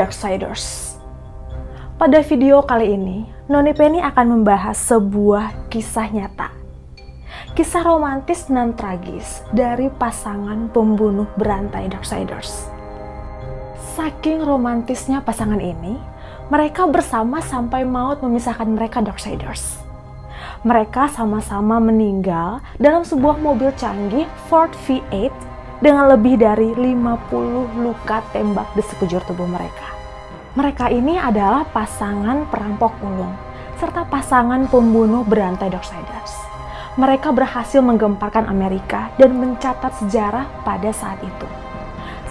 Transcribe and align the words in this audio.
Darksiders. 0.00 0.96
Pada 2.00 2.24
video 2.24 2.64
kali 2.64 2.96
ini, 2.96 3.28
Noni 3.52 3.76
Penny 3.76 4.00
akan 4.00 4.40
membahas 4.40 4.80
sebuah 4.80 5.68
kisah 5.68 6.08
nyata. 6.08 6.48
Kisah 7.52 7.84
romantis 7.84 8.48
dan 8.48 8.72
tragis 8.72 9.44
dari 9.52 9.92
pasangan 9.92 10.72
pembunuh 10.72 11.28
berantai 11.36 11.92
Darksiders. 11.92 12.72
Saking 13.92 14.40
romantisnya 14.40 15.20
pasangan 15.20 15.60
ini, 15.60 16.00
mereka 16.48 16.88
bersama 16.88 17.44
sampai 17.44 17.84
maut 17.84 18.24
memisahkan 18.24 18.72
mereka 18.72 19.04
Darksiders. 19.04 19.84
Mereka 20.64 21.12
sama-sama 21.12 21.76
meninggal 21.76 22.64
dalam 22.80 23.04
sebuah 23.04 23.36
mobil 23.36 23.68
canggih 23.76 24.24
Ford 24.48 24.72
V8 24.88 25.49
dengan 25.80 26.12
lebih 26.12 26.36
dari 26.36 26.76
50 26.76 27.80
luka 27.80 28.20
tembak 28.30 28.76
di 28.76 28.84
sekujur 28.84 29.24
tubuh 29.24 29.48
mereka. 29.48 29.88
Mereka 30.54 30.92
ini 30.92 31.16
adalah 31.16 31.64
pasangan 31.64 32.46
perampok 32.52 32.92
ulung 33.00 33.50
serta 33.80 34.04
pasangan 34.04 34.68
pembunuh 34.68 35.24
berantai 35.24 35.72
Darksiders. 35.72 36.36
Mereka 37.00 37.32
berhasil 37.32 37.80
menggemparkan 37.80 38.44
Amerika 38.44 39.08
dan 39.16 39.40
mencatat 39.40 40.04
sejarah 40.04 40.44
pada 40.68 40.92
saat 40.92 41.16
itu. 41.24 41.48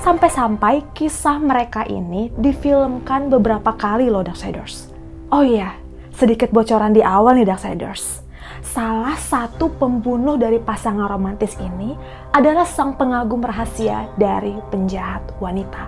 Sampai-sampai 0.05 0.85
kisah 0.93 1.41
mereka 1.41 1.89
ini 1.89 2.29
difilmkan 2.37 3.33
beberapa 3.33 3.73
kali 3.73 4.13
loh 4.13 4.21
Darksiders. 4.21 4.93
Oh 5.33 5.41
iya, 5.41 5.73
sedikit 6.13 6.53
bocoran 6.53 6.93
di 6.93 7.01
awal 7.01 7.41
nih 7.41 7.49
Darksiders. 7.49 8.28
Salah 8.59 9.15
satu 9.15 9.71
pembunuh 9.71 10.35
dari 10.35 10.59
pasangan 10.59 11.07
romantis 11.07 11.55
ini 11.63 11.95
adalah 12.35 12.67
sang 12.67 12.99
pengagum 12.99 13.39
rahasia 13.39 14.11
dari 14.19 14.59
penjahat 14.67 15.23
wanita. 15.39 15.87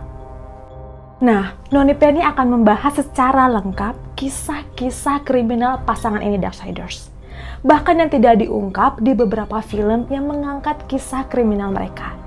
Nah, 1.22 1.54
Noni 1.70 1.94
Penny 1.94 2.24
akan 2.26 2.48
membahas 2.58 2.98
secara 2.98 3.46
lengkap 3.52 4.18
kisah-kisah 4.18 5.22
kriminal 5.22 5.84
pasangan 5.86 6.24
ini 6.24 6.42
Darksiders. 6.42 7.14
Bahkan 7.62 8.02
yang 8.02 8.10
tidak 8.10 8.42
diungkap 8.42 8.98
di 9.04 9.14
beberapa 9.14 9.62
film 9.62 10.10
yang 10.10 10.26
mengangkat 10.26 10.82
kisah 10.90 11.30
kriminal 11.30 11.70
mereka. 11.70 12.18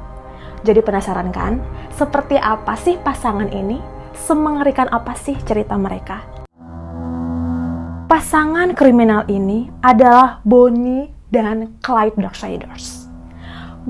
Jadi 0.62 0.78
penasaran 0.78 1.34
kan? 1.34 1.58
Seperti 1.90 2.38
apa 2.38 2.78
sih 2.78 2.94
pasangan 3.00 3.50
ini? 3.50 3.82
Semengerikan 4.14 4.86
apa 4.94 5.18
sih 5.18 5.34
cerita 5.42 5.74
mereka? 5.74 6.33
Pasangan 8.14 8.78
kriminal 8.78 9.26
ini 9.26 9.66
adalah 9.82 10.38
Bonnie 10.46 11.10
dan 11.34 11.82
Clyde 11.82 12.14
Darksiders. 12.14 13.10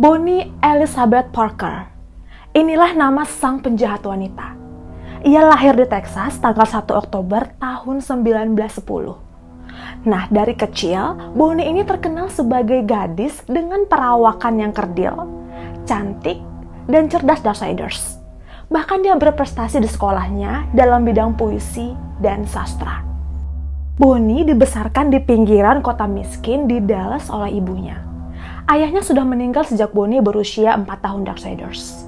Bonnie 0.00 0.48
Elizabeth 0.64 1.28
Parker. 1.28 1.92
Inilah 2.56 2.96
nama 2.96 3.28
sang 3.28 3.60
penjahat 3.60 4.00
wanita 4.00 4.64
ia 5.24 5.40
lahir 5.44 5.76
di 5.76 5.88
Texas 5.88 6.40
tanggal 6.40 6.64
1 6.64 6.88
Oktober 6.88 7.52
tahun 7.56 8.00
1910. 8.00 10.08
Nah, 10.08 10.28
dari 10.28 10.52
kecil, 10.52 11.32
Bonnie 11.32 11.68
ini 11.68 11.84
terkenal 11.84 12.28
sebagai 12.28 12.84
gadis 12.84 13.44
dengan 13.44 13.84
perawakan 13.84 14.54
yang 14.56 14.72
kerdil, 14.72 15.16
cantik, 15.84 16.40
dan 16.88 17.08
cerdas 17.08 17.40
Darksiders. 17.40 18.20
Bahkan 18.68 19.04
dia 19.04 19.16
berprestasi 19.16 19.80
di 19.80 19.88
sekolahnya 19.88 20.72
dalam 20.72 21.04
bidang 21.04 21.36
puisi 21.36 21.92
dan 22.20 22.48
sastra. 22.48 23.13
Bonnie 23.94 24.42
dibesarkan 24.42 25.14
di 25.14 25.22
pinggiran 25.22 25.78
kota 25.78 26.10
miskin 26.10 26.66
di 26.66 26.82
Dallas 26.82 27.30
oleh 27.30 27.62
ibunya. 27.62 28.02
Ayahnya 28.66 29.06
sudah 29.06 29.22
meninggal 29.22 29.62
sejak 29.62 29.94
Bonnie 29.94 30.18
berusia 30.18 30.74
4 30.74 30.82
tahun 30.98 31.22
Darksiders. 31.22 32.02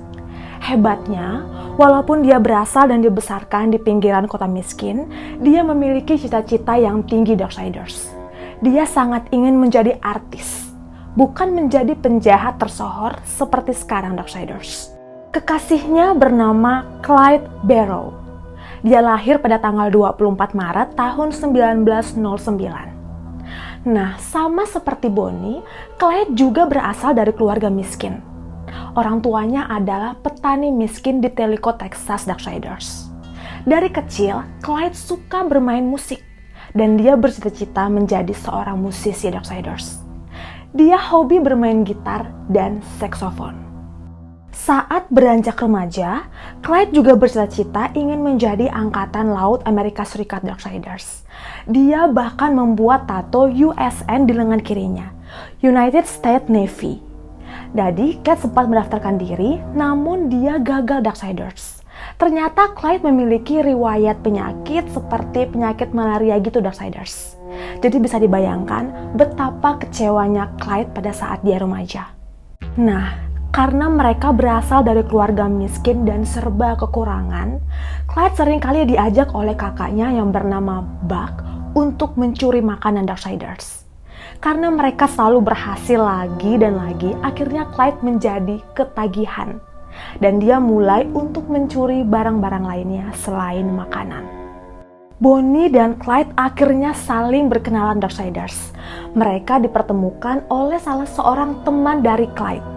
Hebatnya, 0.67 1.47
walaupun 1.79 2.27
dia 2.27 2.43
berasal 2.43 2.91
dan 2.91 3.07
dibesarkan 3.07 3.71
di 3.71 3.79
pinggiran 3.79 4.27
kota 4.27 4.51
miskin, 4.51 5.07
dia 5.39 5.63
memiliki 5.63 6.19
cita-cita 6.19 6.75
yang 6.75 7.07
tinggi 7.07 7.39
Darksiders. 7.39 8.11
Dia 8.67 8.83
sangat 8.83 9.31
ingin 9.31 9.55
menjadi 9.55 9.95
artis, 10.03 10.67
bukan 11.15 11.55
menjadi 11.55 11.95
penjahat 11.95 12.59
tersohor 12.59 13.15
seperti 13.23 13.71
sekarang 13.71 14.19
Darksiders. 14.19 14.91
Kekasihnya 15.31 16.19
bernama 16.19 16.83
Clyde 16.99 17.47
Barrow. 17.63 18.26
Dia 18.87 19.03
lahir 19.03 19.43
pada 19.43 19.59
tanggal 19.59 19.91
24 19.91 20.55
Maret 20.55 20.95
tahun 20.95 21.35
1909. 21.35 22.23
Nah, 23.87 24.15
sama 24.23 24.63
seperti 24.63 25.11
Bonnie, 25.11 25.59
Clyde 25.99 26.39
juga 26.39 26.71
berasal 26.71 27.19
dari 27.19 27.35
keluarga 27.35 27.67
miskin 27.67 28.37
orang 28.97 29.21
tuanya 29.21 29.69
adalah 29.69 30.17
petani 30.17 30.73
miskin 30.73 31.21
di 31.21 31.29
Tellico, 31.29 31.77
Texas 31.77 32.25
Darksiders. 32.25 33.13
Dari 33.69 33.93
kecil, 33.93 34.41
Clyde 34.65 34.97
suka 34.97 35.45
bermain 35.45 35.85
musik 35.85 36.25
dan 36.73 36.97
dia 36.97 37.15
bercita-cita 37.15 37.87
menjadi 37.93 38.33
seorang 38.33 38.81
musisi 38.81 39.29
Darksiders. 39.29 40.01
Dia 40.73 40.97
hobi 40.97 41.41
bermain 41.41 41.85
gitar 41.85 42.33
dan 42.49 42.81
saksofon. 42.99 43.66
Saat 44.57 45.13
beranjak 45.13 45.61
remaja, 45.61 46.33
Clyde 46.65 46.97
juga 46.97 47.13
bercita-cita 47.13 47.93
ingin 47.93 48.25
menjadi 48.25 48.73
angkatan 48.73 49.37
laut 49.37 49.61
Amerika 49.69 50.09
Serikat 50.09 50.41
Darksiders. 50.41 51.29
Dia 51.69 52.09
bahkan 52.09 52.57
membuat 52.57 53.05
tato 53.05 53.53
USN 53.53 54.25
di 54.25 54.33
lengan 54.33 54.65
kirinya, 54.65 55.13
United 55.61 56.09
States 56.09 56.49
Navy, 56.49 57.05
jadi, 57.77 58.17
Cat 58.25 58.41
sempat 58.41 58.73
mendaftarkan 58.73 59.21
diri, 59.21 59.61
namun 59.77 60.33
dia 60.33 60.57
gagal 60.57 61.05
Darksiders. 61.05 61.85
Ternyata 62.17 62.73
Clyde 62.73 63.05
memiliki 63.05 63.61
riwayat 63.61 64.25
penyakit 64.25 64.89
seperti 64.93 65.49
penyakit 65.49 65.93
malaria 65.93 66.41
gitu 66.41 66.65
Darksiders. 66.65 67.37
Jadi 67.85 67.97
bisa 68.01 68.17
dibayangkan 68.21 69.17
betapa 69.17 69.81
kecewanya 69.81 70.53
Clyde 70.61 70.93
pada 70.93 71.13
saat 71.13 71.45
dia 71.45 71.61
remaja. 71.61 72.13
Nah, 72.77 73.26
karena 73.57 73.89
mereka 73.89 74.37
berasal 74.37 74.85
dari 74.85 75.01
keluarga 75.09 75.49
miskin 75.49 76.05
dan 76.05 76.29
serba 76.29 76.77
kekurangan, 76.77 77.57
Clyde 78.05 78.37
sering 78.37 78.61
kali 78.61 78.85
diajak 78.85 79.33
oleh 79.33 79.57
kakaknya 79.57 80.13
yang 80.13 80.29
bernama 80.29 80.85
Buck 80.85 81.41
untuk 81.73 82.21
mencuri 82.21 82.61
makanan 82.61 83.09
Darksiders. 83.09 83.89
Karena 84.45 84.69
mereka 84.69 85.09
selalu 85.09 85.41
berhasil 85.41 85.97
lagi 85.97 86.61
dan 86.61 86.77
lagi, 86.77 87.17
akhirnya 87.25 87.65
Clyde 87.73 88.05
menjadi 88.05 88.61
ketagihan. 88.77 89.57
Dan 90.21 90.37
dia 90.37 90.61
mulai 90.61 91.09
untuk 91.17 91.49
mencuri 91.49 92.05
barang-barang 92.05 92.65
lainnya 92.69 93.09
selain 93.17 93.73
makanan. 93.73 94.29
Bonnie 95.17 95.73
dan 95.73 95.97
Clyde 95.97 96.37
akhirnya 96.37 96.93
saling 96.93 97.49
berkenalan 97.49 98.05
Darksiders. 98.05 98.77
Mereka 99.17 99.65
dipertemukan 99.65 100.45
oleh 100.53 100.77
salah 100.77 101.09
seorang 101.09 101.65
teman 101.65 102.05
dari 102.05 102.29
Clyde. 102.37 102.76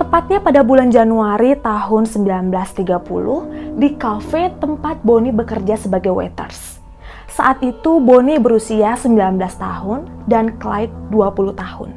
Tepatnya 0.00 0.40
pada 0.40 0.64
bulan 0.64 0.88
Januari 0.88 1.60
tahun 1.60 2.08
1930 2.08 3.76
di 3.76 4.00
kafe 4.00 4.48
tempat 4.56 5.04
Bonnie 5.04 5.28
bekerja 5.28 5.76
sebagai 5.76 6.16
waiters. 6.16 6.80
Saat 7.28 7.60
itu 7.60 8.00
Bonnie 8.00 8.40
berusia 8.40 8.96
19 8.96 9.36
tahun 9.60 10.08
dan 10.24 10.56
Clyde 10.56 11.12
20 11.12 11.52
tahun. 11.52 11.92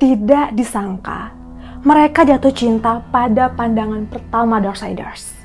Tidak 0.00 0.56
disangka, 0.56 1.36
mereka 1.84 2.24
jatuh 2.24 2.48
cinta 2.56 3.04
pada 3.12 3.52
pandangan 3.52 4.08
pertama 4.08 4.56
Darksiders. 4.56 5.36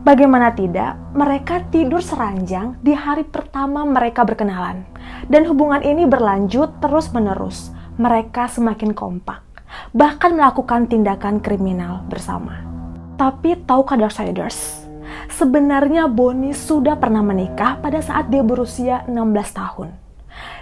Bagaimana 0.00 0.56
tidak, 0.56 0.96
mereka 1.12 1.60
tidur 1.68 2.00
seranjang 2.00 2.80
di 2.80 2.96
hari 2.96 3.28
pertama 3.28 3.84
mereka 3.84 4.24
berkenalan. 4.24 4.88
Dan 5.28 5.44
hubungan 5.44 5.84
ini 5.84 6.08
berlanjut 6.08 6.80
terus-menerus. 6.80 7.68
Mereka 8.00 8.48
semakin 8.48 8.92
kompak, 8.92 9.45
bahkan 9.94 10.34
melakukan 10.34 10.90
tindakan 10.90 11.42
kriminal 11.42 12.04
bersama. 12.08 12.62
Tapi 13.16 13.56
tahukah 13.64 13.96
Darksiders, 13.96 14.86
Sebenarnya 15.26 16.06
Bonnie 16.06 16.54
sudah 16.54 16.98
pernah 16.98 17.22
menikah 17.22 17.78
pada 17.82 17.98
saat 18.02 18.30
dia 18.30 18.46
berusia 18.46 19.02
16 19.10 19.20
tahun. 19.52 19.88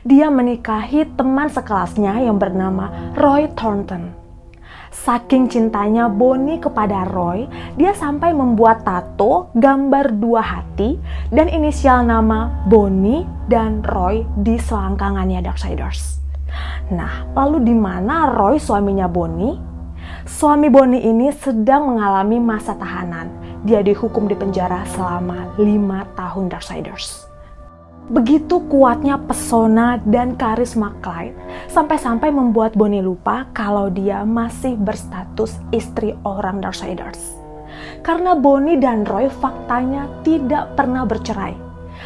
Dia 0.07 0.31
menikahi 0.31 1.17
teman 1.19 1.51
sekelasnya 1.51 2.25
yang 2.25 2.39
bernama 2.39 3.15
Roy 3.17 3.51
Thornton. 3.53 4.15
Saking 4.95 5.51
cintanya 5.51 6.07
Bonnie 6.07 6.63
kepada 6.63 7.03
Roy, 7.11 7.51
dia 7.75 7.91
sampai 7.93 8.31
membuat 8.31 8.87
tato 8.87 9.51
gambar 9.59 10.15
dua 10.15 10.39
hati 10.39 11.03
dan 11.35 11.51
inisial 11.51 12.07
nama 12.07 12.63
Bonnie 12.71 13.27
dan 13.51 13.83
Roy 13.83 14.23
di 14.39 14.55
selangkangannya 14.55 15.43
Darksiders. 15.43 16.24
Nah, 16.93 17.29
lalu 17.33 17.65
di 17.69 17.75
mana 17.75 18.31
Roy 18.33 18.61
suaminya 18.61 19.09
Bonnie? 19.09 19.57
Suami 20.25 20.69
Bonnie 20.69 21.05
ini 21.05 21.33
sedang 21.33 21.95
mengalami 21.95 22.41
masa 22.41 22.77
tahanan 22.77 23.29
dia 23.65 23.81
dihukum 23.81 24.29
di 24.29 24.37
penjara 24.37 24.85
selama 24.93 25.57
lima 25.57 26.05
tahun 26.13 26.53
Darksiders. 26.53 27.25
Begitu 28.13 28.61
kuatnya 28.69 29.17
pesona 29.17 29.97
dan 30.05 30.37
karisma 30.37 30.93
Clyde, 31.01 31.33
sampai-sampai 31.73 32.29
membuat 32.29 32.77
Bonnie 32.77 33.01
lupa 33.01 33.49
kalau 33.57 33.89
dia 33.89 34.21
masih 34.29 34.77
berstatus 34.77 35.57
istri 35.73 36.13
orang 36.29 36.61
Darksiders. 36.61 37.41
karena 38.05 38.37
Bonnie 38.37 38.77
dan 38.77 39.09
Roy 39.09 39.33
faktanya 39.33 40.07
tidak 40.23 40.77
pernah 40.77 41.09
bercerai. 41.09 41.64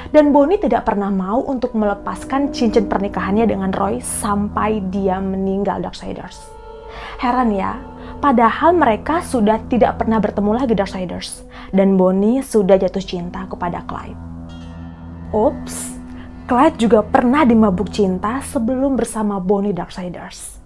Dan 0.08 0.32
Bonnie 0.32 0.56
tidak 0.56 0.88
pernah 0.88 1.12
mau 1.12 1.44
untuk 1.44 1.76
melepaskan 1.76 2.54
cincin 2.54 2.88
pernikahannya 2.88 3.44
dengan 3.44 3.70
Roy 3.74 4.00
sampai 4.00 4.80
dia 4.88 5.20
meninggal 5.20 5.84
Darksiders. 5.84 6.40
Heran 7.20 7.52
ya, 7.52 7.76
padahal 8.22 8.72
mereka 8.72 9.20
sudah 9.20 9.60
tidak 9.68 10.00
pernah 10.00 10.22
bertemu 10.22 10.50
lagi 10.56 10.72
Darksiders. 10.72 11.44
Dan 11.68 12.00
Bonnie 12.00 12.40
sudah 12.40 12.80
jatuh 12.80 13.04
cinta 13.04 13.44
kepada 13.44 13.84
Clyde. 13.84 14.16
Ops, 15.36 16.00
Clyde 16.48 16.80
juga 16.80 17.04
pernah 17.04 17.44
dimabuk 17.44 17.92
cinta 17.92 18.40
sebelum 18.40 18.96
bersama 18.96 19.36
Bonnie 19.36 19.76
Darksiders. 19.76 20.56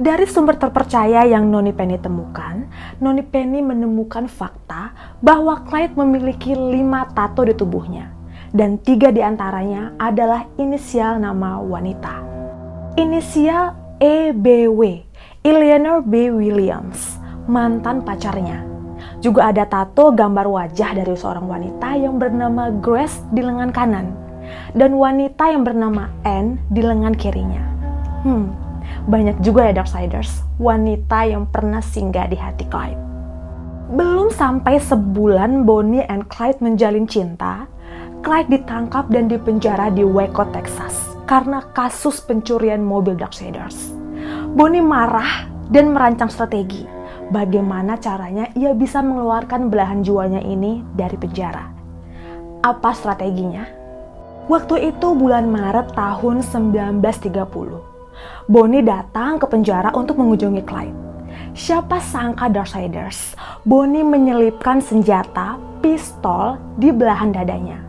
Dari 0.00 0.24
sumber 0.24 0.56
terpercaya 0.56 1.28
yang 1.28 1.52
Noni 1.52 1.76
Penny 1.76 2.00
temukan, 2.00 2.64
Noni 3.04 3.20
Penny 3.20 3.60
menemukan 3.60 4.28
fakta 4.32 4.96
bahwa 5.20 5.60
Clyde 5.68 5.92
memiliki 6.00 6.56
lima 6.56 7.04
tato 7.12 7.44
di 7.44 7.52
tubuhnya, 7.52 8.15
dan 8.54 8.78
tiga 8.82 9.10
di 9.10 9.24
antaranya 9.24 9.94
adalah 9.98 10.46
inisial 10.60 11.18
nama 11.18 11.58
wanita. 11.58 12.22
Inisial 13.00 13.74
EBW, 13.96 15.02
Eleanor 15.40 16.04
B. 16.04 16.28
Williams, 16.28 17.16
mantan 17.48 18.04
pacarnya. 18.04 18.62
Juga 19.24 19.48
ada 19.48 19.64
tato 19.64 20.12
gambar 20.12 20.44
wajah 20.44 20.92
dari 20.92 21.16
seorang 21.16 21.48
wanita 21.48 21.96
yang 21.96 22.20
bernama 22.20 22.68
Grace 22.68 23.24
di 23.32 23.40
lengan 23.40 23.72
kanan, 23.72 24.12
dan 24.76 24.94
wanita 25.00 25.48
yang 25.48 25.64
bernama 25.64 26.12
Anne 26.22 26.60
di 26.68 26.84
lengan 26.84 27.16
kirinya. 27.16 27.64
Hmm, 28.26 28.52
banyak 29.06 29.38
juga 29.40 29.70
ya 29.70 29.82
Darksiders, 29.82 30.42
wanita 30.58 31.24
yang 31.26 31.46
pernah 31.48 31.80
singgah 31.80 32.26
di 32.26 32.36
hati 32.36 32.66
Clyde. 32.66 32.98
Belum 33.94 34.34
sampai 34.34 34.82
sebulan 34.82 35.62
Bonnie 35.62 36.02
and 36.10 36.26
Clyde 36.26 36.58
menjalin 36.58 37.06
cinta, 37.06 37.70
Clyde 38.26 38.58
ditangkap 38.58 39.06
dan 39.06 39.30
dipenjara 39.30 39.86
di 39.86 40.02
Waco, 40.02 40.50
Texas 40.50 41.14
karena 41.30 41.62
kasus 41.70 42.18
pencurian 42.18 42.82
mobil 42.82 43.14
Darksiders. 43.14 43.94
Bonnie 44.50 44.82
marah 44.82 45.46
dan 45.70 45.94
merancang 45.94 46.26
strategi 46.26 46.82
bagaimana 47.30 47.94
caranya 48.02 48.50
ia 48.58 48.74
bisa 48.74 48.98
mengeluarkan 48.98 49.70
belahan 49.70 50.02
jiwanya 50.02 50.42
ini 50.42 50.82
dari 50.98 51.14
penjara. 51.14 51.70
Apa 52.66 52.90
strateginya? 52.98 53.62
Waktu 54.50 54.90
itu 54.90 55.14
bulan 55.14 55.46
Maret 55.46 55.94
tahun 55.94 56.42
1930. 56.42 57.30
Bonnie 58.50 58.82
datang 58.82 59.38
ke 59.38 59.46
penjara 59.46 59.94
untuk 59.94 60.18
mengunjungi 60.18 60.66
Clyde. 60.66 60.98
Siapa 61.54 62.02
sangka 62.02 62.50
Darksiders, 62.50 63.38
Bonnie 63.62 64.02
menyelipkan 64.02 64.82
senjata, 64.82 65.62
pistol 65.78 66.58
di 66.74 66.90
belahan 66.90 67.30
dadanya. 67.30 67.85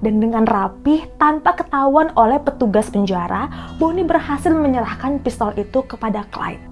Dan 0.00 0.16
dengan 0.20 0.48
rapih, 0.48 1.12
tanpa 1.20 1.56
ketahuan 1.56 2.08
oleh 2.16 2.40
petugas 2.40 2.88
penjara, 2.88 3.52
Bonnie 3.76 4.08
berhasil 4.08 4.50
menyerahkan 4.52 5.20
pistol 5.20 5.52
itu 5.60 5.84
kepada 5.84 6.24
Clyde. 6.32 6.64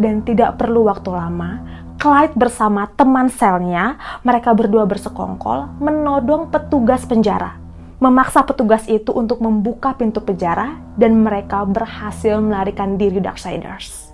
Dan 0.00 0.24
tidak 0.24 0.56
perlu 0.56 0.88
waktu 0.88 1.12
lama, 1.12 1.60
Clyde 2.00 2.36
bersama 2.36 2.88
teman 2.96 3.28
selnya, 3.28 4.00
mereka 4.24 4.56
berdua 4.56 4.88
bersekongkol, 4.88 5.80
menodong 5.80 6.48
petugas 6.48 7.04
penjara 7.04 7.66
memaksa 7.96 8.44
petugas 8.44 8.84
itu 8.92 9.08
untuk 9.12 9.40
membuka 9.40 9.96
pintu 9.96 10.20
penjara 10.20 10.76
dan 11.00 11.16
mereka 11.16 11.64
berhasil 11.64 12.40
melarikan 12.44 13.00
diri 13.00 13.24
Darksiders. 13.24 14.12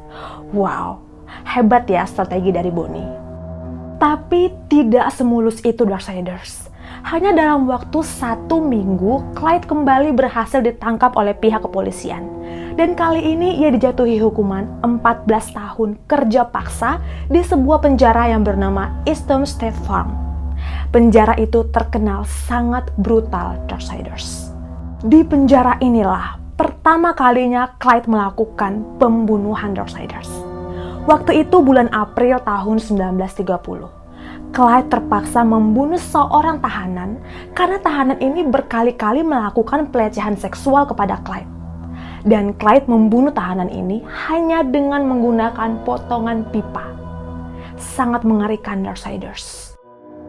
Wow, 0.55 1.03
hebat 1.43 1.91
ya 1.91 2.07
strategi 2.07 2.55
dari 2.55 2.71
Bonnie. 2.71 3.11
Tapi 3.99 4.51
tidak 4.71 5.11
semulus 5.15 5.59
itu 5.67 5.83
Darksiders. 5.83 6.62
Hanya 7.03 7.35
dalam 7.35 7.67
waktu 7.67 8.01
satu 8.01 8.63
minggu, 8.63 9.35
Clyde 9.35 9.67
kembali 9.67 10.15
berhasil 10.15 10.63
ditangkap 10.63 11.13
oleh 11.19 11.35
pihak 11.35 11.67
kepolisian. 11.67 12.27
Dan 12.79 12.97
kali 12.97 13.21
ini 13.21 13.61
ia 13.61 13.69
dijatuhi 13.69 14.17
hukuman 14.23 14.81
14 14.87 15.29
tahun 15.53 16.01
kerja 16.09 16.49
paksa 16.49 17.03
di 17.29 17.43
sebuah 17.45 17.85
penjara 17.85 18.33
yang 18.33 18.47
bernama 18.47 19.03
Easton 19.05 19.45
State 19.45 19.77
Farm 19.85 20.23
penjara 20.93 21.33
itu 21.41 21.65
terkenal 21.73 22.29
sangat 22.29 22.93
brutal 23.01 23.57
Darksiders. 23.67 24.53
Di 25.03 25.25
penjara 25.25 25.81
inilah 25.81 26.39
pertama 26.55 27.17
kalinya 27.17 27.75
Clyde 27.81 28.07
melakukan 28.07 29.01
pembunuhan 29.01 29.73
Darksiders. 29.75 30.29
Waktu 31.09 31.49
itu 31.49 31.59
bulan 31.65 31.91
April 31.91 32.39
tahun 32.45 32.79
1930. 32.79 34.02
Clyde 34.53 34.93
terpaksa 34.93 35.41
membunuh 35.49 35.97
seorang 35.97 36.61
tahanan 36.61 37.17
karena 37.57 37.81
tahanan 37.81 38.21
ini 38.21 38.45
berkali-kali 38.45 39.25
melakukan 39.25 39.89
pelecehan 39.89 40.37
seksual 40.37 40.85
kepada 40.85 41.25
Clyde. 41.25 41.49
Dan 42.29 42.53
Clyde 42.61 42.85
membunuh 42.85 43.33
tahanan 43.33 43.73
ini 43.73 44.05
hanya 44.29 44.61
dengan 44.61 45.09
menggunakan 45.09 45.81
potongan 45.89 46.45
pipa. 46.53 46.85
Sangat 47.81 48.29
mengerikan 48.29 48.85
Darksiders. 48.85 49.73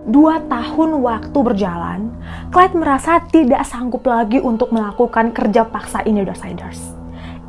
Dua 0.08 0.40
tahun 0.48 1.04
waktu 1.04 1.40
berjalan, 1.44 2.16
Clyde 2.48 2.80
merasa 2.80 3.20
tidak 3.28 3.68
sanggup 3.68 4.08
lagi 4.08 4.40
untuk 4.40 4.72
melakukan 4.72 5.36
kerja 5.36 5.68
paksa 5.68 6.00
ini 6.08 6.24
Darksiders. 6.24 6.80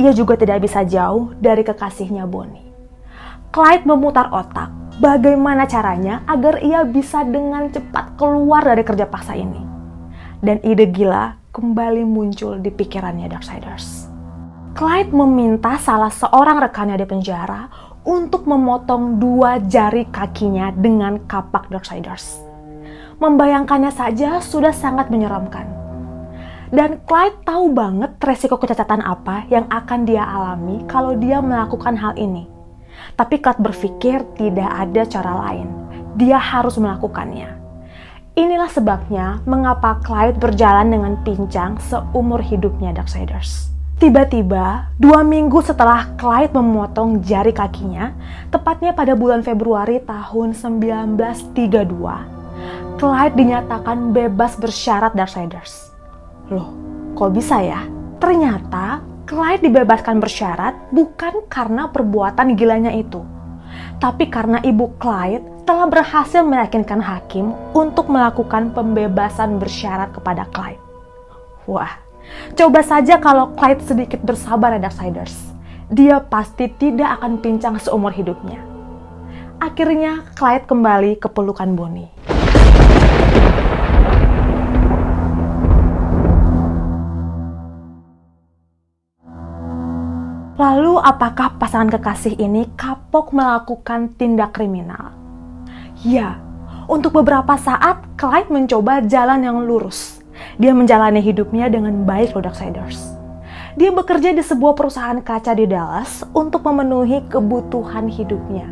Ia 0.03 0.11
juga 0.11 0.35
tidak 0.35 0.67
bisa 0.67 0.83
jauh 0.83 1.39
dari 1.39 1.63
kekasihnya 1.63 2.27
Bonnie. 2.27 2.67
Clyde 3.55 3.87
memutar 3.87 4.27
otak 4.35 4.84
bagaimana 4.99 5.65
caranya 5.65 6.27
agar 6.27 6.63
ia 6.63 6.83
bisa 6.85 7.23
dengan 7.25 7.71
cepat 7.71 8.19
keluar 8.19 8.63
dari 8.67 8.83
kerja 8.83 9.07
paksa 9.09 9.35
ini. 9.39 9.63
Dan 10.45 10.61
ide 10.61 10.91
gila 10.91 11.39
kembali 11.55 12.05
muncul 12.05 12.61
di 12.61 12.69
pikirannya 12.69 13.31
Darksiders. 13.31 14.11
Clyde 14.75 15.15
meminta 15.15 15.79
salah 15.79 16.11
seorang 16.11 16.59
rekannya 16.59 16.99
di 16.99 17.07
penjara 17.07 17.71
untuk 18.05 18.45
memotong 18.45 19.23
dua 19.23 19.63
jari 19.63 20.05
kakinya 20.11 20.75
dengan 20.75 21.23
kapak 21.25 21.71
Darksiders 21.71 22.55
membayangkannya 23.25 23.93
saja 23.95 24.43
sudah 24.43 24.75
sangat 24.75 25.11
menyeramkan. 25.11 25.67
Dan 26.75 26.99
Clyde 27.07 27.47
tahu 27.47 27.71
banget 27.71 28.19
resiko 28.19 28.59
kecacatan 28.59 29.05
apa 29.05 29.47
yang 29.47 29.71
akan 29.71 30.01
dia 30.03 30.27
alami 30.27 30.83
kalau 30.91 31.15
dia 31.15 31.39
melakukan 31.39 31.95
hal 31.95 32.19
ini. 32.19 32.51
Tapi 33.15 33.39
Clyde 33.39 33.63
berpikir 33.63 34.27
tidak 34.35 34.67
ada 34.67 35.07
cara 35.07 35.33
lain. 35.47 35.71
Dia 36.19 36.39
harus 36.39 36.79
melakukannya. 36.79 37.63
Inilah 38.35 38.67
sebabnya 38.67 39.39
mengapa 39.47 40.03
Clyde 40.03 40.43
berjalan 40.43 40.91
dengan 40.91 41.15
pincang 41.23 41.79
seumur 41.79 42.43
hidupnya 42.43 42.91
Darksiders. 42.91 43.71
Tiba-tiba, 43.95 44.91
dua 44.99 45.23
minggu 45.23 45.63
setelah 45.63 46.11
Clyde 46.19 46.51
memotong 46.51 47.23
jari 47.23 47.55
kakinya, 47.55 48.11
tepatnya 48.51 48.91
pada 48.91 49.15
bulan 49.15 49.47
Februari 49.47 50.03
tahun 50.03 50.51
1932, 50.51 52.99
Clyde 52.99 53.39
dinyatakan 53.39 54.11
bebas 54.11 54.59
bersyarat 54.59 55.15
Darksiders. 55.15 55.95
Loh, 56.51 56.75
kok 57.15 57.31
bisa 57.31 57.63
ya? 57.63 57.87
Ternyata 58.19 59.14
Clyde 59.25 59.65
dibebaskan 59.65 60.21
bersyarat 60.21 60.77
bukan 60.93 61.49
karena 61.49 61.89
perbuatan 61.89 62.61
gilanya 62.61 62.93
itu, 62.93 63.25
tapi 63.97 64.29
karena 64.29 64.61
ibu 64.61 64.93
Clyde 65.01 65.65
telah 65.65 65.89
berhasil 65.89 66.45
meyakinkan 66.45 67.01
hakim 67.01 67.57
untuk 67.73 68.13
melakukan 68.13 68.77
pembebasan 68.77 69.57
bersyarat 69.57 70.13
kepada 70.13 70.45
Clyde. 70.53 70.83
Wah, 71.65 72.05
coba 72.53 72.85
saja 72.85 73.17
kalau 73.17 73.57
Clyde 73.57 73.81
sedikit 73.89 74.21
bersabar 74.21 74.77
Darksiders. 74.77 75.57
Dia 75.89 76.21
pasti 76.21 76.69
tidak 76.77 77.17
akan 77.17 77.41
pincang 77.41 77.81
seumur 77.81 78.13
hidupnya. 78.13 78.61
Akhirnya 79.57 80.21
Clyde 80.37 80.69
kembali 80.69 81.17
ke 81.17 81.33
pelukan 81.33 81.73
Bonnie. 81.73 82.34
Lalu 90.55 91.03
apakah 91.03 91.59
pasangan 91.59 91.91
kekasih 91.99 92.39
ini 92.39 92.71
kapok 92.79 93.35
melakukan 93.35 94.15
tindak 94.15 94.55
kriminal? 94.55 95.11
Ya, 96.07 96.39
untuk 96.87 97.11
beberapa 97.11 97.59
saat 97.59 98.07
Clyde 98.15 98.55
mencoba 98.55 99.03
jalan 99.03 99.43
yang 99.43 99.67
lurus. 99.67 100.23
Dia 100.55 100.71
menjalani 100.71 101.19
hidupnya 101.19 101.67
dengan 101.67 102.07
baik 102.07 102.39
loh 102.39 102.47
Darksiders. 102.47 103.03
Dia 103.75 103.91
bekerja 103.91 104.31
di 104.31 104.47
sebuah 104.47 104.79
perusahaan 104.79 105.19
kaca 105.19 105.59
di 105.59 105.67
Dallas 105.67 106.23
untuk 106.31 106.63
memenuhi 106.63 107.27
kebutuhan 107.27 108.07
hidupnya. 108.07 108.71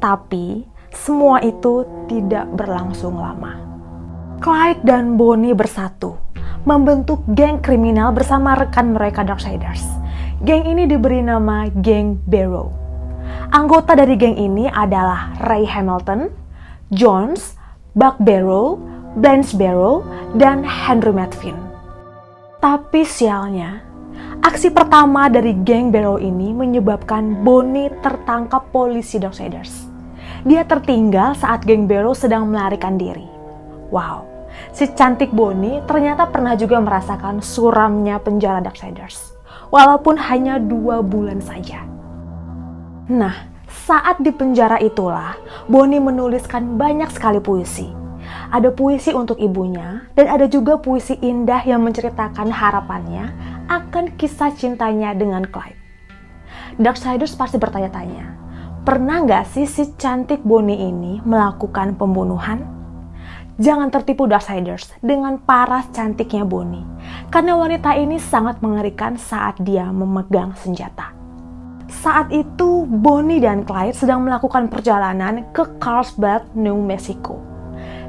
Tapi 0.00 0.64
semua 0.96 1.44
itu 1.44 1.84
tidak 2.08 2.48
berlangsung 2.56 3.20
lama. 3.20 3.60
Clyde 4.40 4.80
dan 4.80 5.20
Bonnie 5.20 5.52
bersatu, 5.52 6.16
membentuk 6.64 7.20
geng 7.36 7.60
kriminal 7.60 8.16
bersama 8.16 8.56
rekan 8.56 8.96
mereka 8.96 9.20
Darksiders 9.20 10.01
Geng 10.42 10.66
ini 10.66 10.90
diberi 10.90 11.22
nama 11.22 11.70
geng 11.70 12.18
Barrow. 12.26 12.74
Anggota 13.54 13.94
dari 13.94 14.18
geng 14.18 14.34
ini 14.34 14.66
adalah 14.66 15.38
Ray 15.38 15.62
Hamilton, 15.62 16.34
Jones, 16.90 17.54
Buck 17.94 18.18
Barrow, 18.18 18.74
Blanche 19.14 19.54
Barrow, 19.54 20.02
dan 20.34 20.66
Henry 20.66 21.14
Medvin. 21.14 21.54
Tapi 22.58 23.06
sialnya, 23.06 23.86
aksi 24.42 24.74
pertama 24.74 25.30
dari 25.30 25.54
geng 25.62 25.94
Barrow 25.94 26.18
ini 26.18 26.50
menyebabkan 26.50 27.46
Bonnie 27.46 27.94
tertangkap 28.02 28.66
polisi 28.74 29.22
Darksiders. 29.22 29.86
Dia 30.42 30.66
tertinggal 30.66 31.38
saat 31.38 31.62
geng 31.62 31.86
Barrow 31.86 32.18
sedang 32.18 32.50
melarikan 32.50 32.98
diri. 32.98 33.30
Wow, 33.94 34.26
si 34.74 34.90
cantik 34.90 35.30
Bonnie 35.30 35.78
ternyata 35.86 36.26
pernah 36.26 36.58
juga 36.58 36.82
merasakan 36.82 37.38
suramnya 37.38 38.18
penjara 38.18 38.58
Darksiders. 38.58 39.38
Walaupun 39.72 40.20
hanya 40.20 40.60
dua 40.60 41.00
bulan 41.00 41.40
saja. 41.40 41.80
Nah, 43.08 43.48
saat 43.64 44.20
di 44.20 44.28
penjara 44.28 44.76
itulah, 44.84 45.32
Bonnie 45.64 45.96
menuliskan 45.96 46.76
banyak 46.76 47.08
sekali 47.08 47.40
puisi. 47.40 47.88
Ada 48.52 48.68
puisi 48.68 49.16
untuk 49.16 49.40
ibunya, 49.40 50.04
dan 50.12 50.28
ada 50.28 50.44
juga 50.44 50.76
puisi 50.76 51.16
indah 51.24 51.64
yang 51.64 51.80
menceritakan 51.88 52.52
harapannya 52.52 53.32
akan 53.72 54.12
kisah 54.20 54.52
cintanya 54.52 55.16
dengan 55.16 55.48
Clyde. 55.48 55.80
Darksiders 56.76 57.32
pasti 57.32 57.56
bertanya-tanya, 57.56 58.24
pernah 58.84 59.24
nggak 59.24 59.56
sih 59.56 59.64
si 59.64 59.96
cantik 59.96 60.44
Bonnie 60.44 60.84
ini 60.84 61.24
melakukan 61.24 61.96
pembunuhan? 61.96 62.81
Jangan 63.62 63.94
tertipu 63.94 64.26
Darksiders 64.26 64.90
dengan 64.98 65.38
paras 65.38 65.86
cantiknya 65.94 66.42
Bonnie, 66.42 66.82
karena 67.30 67.54
wanita 67.54 67.94
ini 67.94 68.18
sangat 68.18 68.58
mengerikan 68.58 69.14
saat 69.14 69.54
dia 69.62 69.86
memegang 69.86 70.50
senjata. 70.58 71.14
Saat 71.86 72.34
itu, 72.34 72.82
Bonnie 72.90 73.38
dan 73.38 73.62
Clyde 73.62 73.94
sedang 73.94 74.26
melakukan 74.26 74.66
perjalanan 74.66 75.46
ke 75.54 75.78
Carlsbad, 75.78 76.58
New 76.58 76.82
Mexico. 76.82 77.38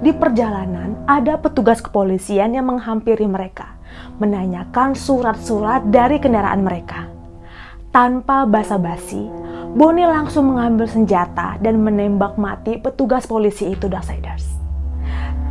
Di 0.01 0.09
perjalanan, 0.09 1.05
ada 1.05 1.37
petugas 1.37 1.85
kepolisian 1.85 2.57
yang 2.57 2.73
menghampiri 2.73 3.29
mereka, 3.29 3.77
menanyakan 4.17 4.97
surat-surat 4.97 5.85
dari 5.85 6.17
kendaraan 6.17 6.65
mereka. 6.65 7.05
Tanpa 7.93 8.49
basa-basi, 8.49 9.29
Bonnie 9.77 10.09
langsung 10.09 10.49
mengambil 10.49 10.89
senjata 10.89 11.61
dan 11.61 11.77
menembak 11.77 12.41
mati 12.41 12.81
petugas 12.81 13.29
polisi 13.29 13.69
itu 13.69 13.85
Darksiders. 13.85 14.52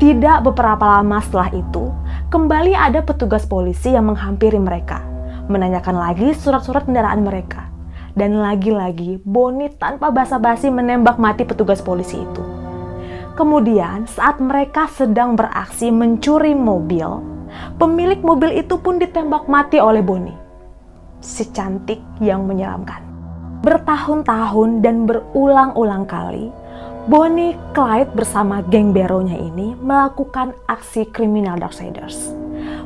Tidak 0.02 0.42
beberapa 0.42 0.99
lama 0.99 1.23
setelah 1.23 1.54
itu, 1.54 1.94
kembali 2.26 2.75
ada 2.75 3.06
petugas 3.06 3.47
polisi 3.47 3.94
yang 3.94 4.11
menghampiri 4.11 4.59
mereka, 4.59 4.99
menanyakan 5.47 5.94
lagi 5.94 6.35
surat-surat 6.35 6.90
kendaraan 6.90 7.23
mereka 7.23 7.71
dan 8.18 8.35
lagi-lagi 8.35 9.23
Bonnie 9.23 9.71
tanpa 9.78 10.11
basa-basi 10.11 10.75
menembak 10.75 11.23
mati 11.23 11.47
petugas 11.47 11.78
polisi 11.78 12.18
itu. 12.18 12.42
Kemudian 13.38 14.11
saat 14.11 14.42
mereka 14.42 14.90
sedang 14.90 15.38
beraksi 15.38 15.94
mencuri 15.94 16.50
mobil, 16.50 17.23
pemilik 17.78 18.18
mobil 18.26 18.59
itu 18.59 18.82
pun 18.82 18.99
ditembak 18.99 19.47
mati 19.47 19.78
oleh 19.78 20.02
Bonnie. 20.02 20.35
Si 21.23 21.47
cantik 21.54 22.02
yang 22.18 22.42
menyeramkan. 22.50 23.06
Bertahun-tahun 23.62 24.82
dan 24.82 25.06
berulang-ulang 25.06 26.11
kali, 26.11 26.50
Bonnie 27.02 27.59
Clyde 27.75 28.14
bersama 28.14 28.62
geng 28.62 28.94
Barrow-nya 28.94 29.35
ini 29.35 29.75
melakukan 29.75 30.54
aksi 30.71 31.11
kriminal 31.11 31.59
Darksiders. 31.59 32.30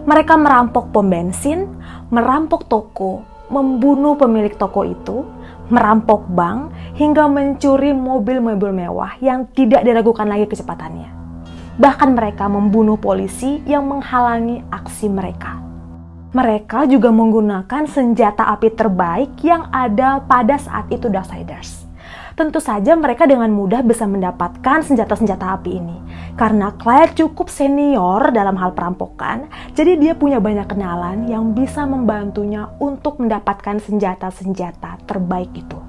Mereka 0.09 0.41
merampok 0.41 0.89
pom 0.89 1.05
bensin, 1.05 1.69
merampok 2.09 2.65
toko, 2.65 3.21
membunuh 3.53 4.17
pemilik 4.17 4.57
toko 4.57 4.89
itu, 4.89 5.21
merampok 5.69 6.25
bank, 6.33 6.73
hingga 6.97 7.29
mencuri 7.29 7.93
mobil-mobil 7.93 8.73
mewah 8.73 9.21
yang 9.21 9.53
tidak 9.53 9.85
diragukan 9.85 10.25
lagi 10.25 10.49
kecepatannya. 10.49 11.13
Bahkan 11.77 12.17
mereka 12.17 12.49
membunuh 12.49 12.97
polisi 12.97 13.61
yang 13.69 13.85
menghalangi 13.85 14.65
aksi 14.73 15.13
mereka. 15.13 15.61
Mereka 16.33 16.89
juga 16.89 17.13
menggunakan 17.13 17.85
senjata 17.85 18.49
api 18.49 18.73
terbaik 18.73 19.37
yang 19.45 19.69
ada 19.69 20.25
pada 20.25 20.57
saat 20.57 20.89
itu 20.89 21.13
Darksiders 21.13 21.86
tentu 22.37 22.61
saja 22.61 22.93
mereka 22.93 23.25
dengan 23.25 23.49
mudah 23.49 23.81
bisa 23.81 24.05
mendapatkan 24.05 24.85
senjata-senjata 24.85 25.57
api 25.57 25.71
ini. 25.73 25.97
Karena 26.37 26.69
Claire 26.77 27.17
cukup 27.17 27.49
senior 27.49 28.29
dalam 28.29 28.61
hal 28.61 28.77
perampokan, 28.77 29.49
jadi 29.73 29.97
dia 29.97 30.13
punya 30.13 30.37
banyak 30.37 30.69
kenalan 30.69 31.25
yang 31.33 31.57
bisa 31.57 31.89
membantunya 31.89 32.69
untuk 32.77 33.17
mendapatkan 33.25 33.81
senjata-senjata 33.81 35.09
terbaik 35.09 35.49
itu. 35.57 35.81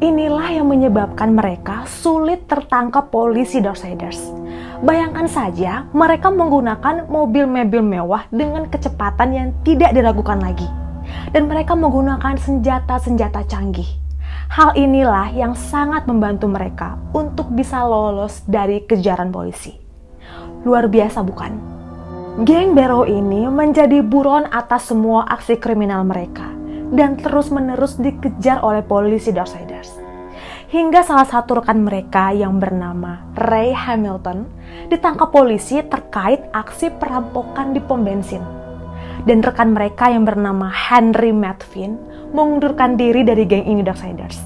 Inilah 0.00 0.56
yang 0.56 0.72
menyebabkan 0.72 1.36
mereka 1.36 1.84
sulit 1.84 2.48
tertangkap 2.48 3.12
polisi 3.12 3.60
Darksiders. 3.60 4.32
Bayangkan 4.80 5.28
saja, 5.28 5.84
mereka 5.92 6.32
menggunakan 6.32 7.04
mobil-mobil 7.12 7.84
mewah 7.84 8.24
dengan 8.32 8.64
kecepatan 8.72 9.36
yang 9.36 9.48
tidak 9.60 9.92
diragukan 9.92 10.40
lagi. 10.40 10.64
Dan 11.36 11.52
mereka 11.52 11.76
menggunakan 11.76 12.40
senjata-senjata 12.40 13.44
canggih 13.44 13.99
Hal 14.50 14.74
inilah 14.74 15.30
yang 15.30 15.54
sangat 15.54 16.10
membantu 16.10 16.50
mereka 16.50 16.98
untuk 17.14 17.54
bisa 17.54 17.86
lolos 17.86 18.42
dari 18.50 18.82
kejaran 18.82 19.30
polisi. 19.30 19.78
Luar 20.66 20.90
biasa 20.90 21.22
bukan? 21.22 21.54
Geng 22.42 22.74
Barrow 22.74 23.06
ini 23.06 23.46
menjadi 23.46 24.02
buron 24.02 24.50
atas 24.50 24.90
semua 24.90 25.22
aksi 25.30 25.54
kriminal 25.54 26.02
mereka 26.02 26.50
dan 26.90 27.14
terus-menerus 27.22 28.02
dikejar 28.02 28.58
oleh 28.66 28.82
polisi 28.82 29.30
Darksiders. 29.30 29.94
Hingga 30.74 31.06
salah 31.06 31.30
satu 31.30 31.62
rekan 31.62 31.86
mereka 31.86 32.34
yang 32.34 32.58
bernama 32.58 33.30
Ray 33.38 33.70
Hamilton 33.70 34.50
ditangkap 34.90 35.30
polisi 35.30 35.78
terkait 35.86 36.42
aksi 36.50 36.90
perampokan 36.98 37.70
di 37.70 37.78
pom 37.78 38.02
bensin. 38.02 38.59
Dan 39.28 39.44
rekan 39.44 39.76
mereka 39.76 40.08
yang 40.08 40.24
bernama 40.24 40.72
Henry 40.72 41.32
Medvin 41.34 42.00
mengundurkan 42.32 42.96
diri 42.96 43.20
dari 43.20 43.44
geng 43.44 43.68
ini 43.68 43.84
Darksiders 43.84 44.40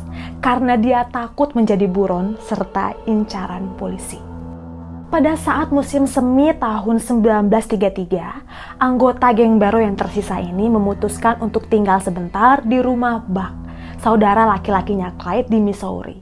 karena 0.44 0.76
dia 0.76 1.08
takut 1.08 1.56
menjadi 1.56 1.88
buron 1.88 2.36
serta 2.42 2.92
incaran 3.08 3.72
polisi. 3.80 4.20
Pada 5.08 5.38
saat 5.38 5.70
musim 5.70 6.10
semi 6.10 6.50
tahun 6.52 6.98
1933, 6.98 8.82
anggota 8.82 9.30
geng 9.30 9.62
baru 9.62 9.86
yang 9.86 9.94
tersisa 9.94 10.42
ini 10.42 10.66
memutuskan 10.66 11.38
untuk 11.38 11.70
tinggal 11.70 12.02
sebentar 12.02 12.60
di 12.66 12.82
rumah 12.82 13.22
Buck, 13.22 13.54
saudara 14.02 14.42
laki-lakinya 14.42 15.14
Clyde 15.14 15.48
di 15.54 15.62
Missouri. 15.62 16.18